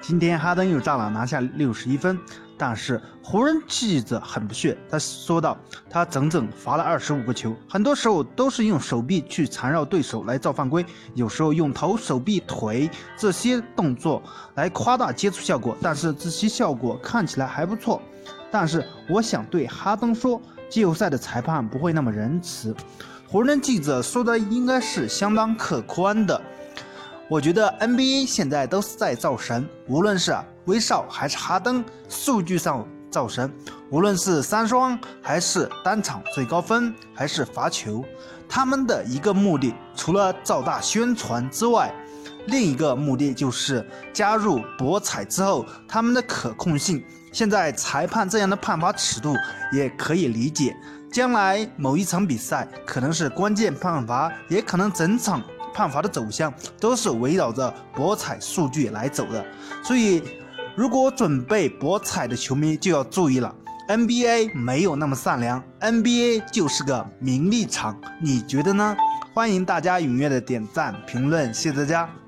[0.00, 2.18] 今天哈登又炸了，拿下六十一分。
[2.58, 5.56] 但是湖人记者很不屑，他说道
[5.90, 10.84] ：“他整整罚了二十五个球，很多时候都是用手臂去缠绕对手来造犯规，
[11.14, 14.22] 有时候用头、手臂、腿这些动作
[14.54, 18.00] 来夸大接触效果，但是这些效果看起来还不错。
[18.50, 22.74] 但是我想对哈登说，季后赛的裁判不会那么仁慈。”
[23.26, 26.40] 湖人记者说的应该是相当客观的。
[27.32, 30.36] 我觉得 NBA 现在都是在造神，无论是
[30.66, 33.48] 威少还是哈登，数据上造神；
[33.88, 38.04] 无论是三双还是单场最高分，还是罚球，
[38.46, 41.90] 他们的一个目的，除了造大宣传之外，
[42.48, 47.02] 另一个目的就是加入博彩之后，他们的可控性。
[47.32, 49.34] 现在裁判这样的判罚尺度
[49.72, 50.76] 也可以理解，
[51.10, 55.42] 将来某一场比赛可能是关键判罚，也可能整场。
[55.74, 59.44] 判罚的走向都是围绕着博彩数据来走的，
[59.82, 60.22] 所以
[60.76, 63.54] 如果准备博彩的球迷就要注意了
[63.88, 68.96] ，NBA 没有那么善良，NBA 就是个名利场，你觉得呢？
[69.34, 72.21] 欢迎大家踊跃的点赞评论，谢谢大家。